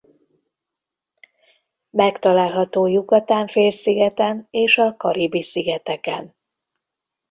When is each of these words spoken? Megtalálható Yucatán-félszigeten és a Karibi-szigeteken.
Megtalálható 1.89 2.87
Yucatán-félszigeten 2.87 4.47
és 4.49 4.77
a 4.77 4.95
Karibi-szigeteken. 4.97 6.35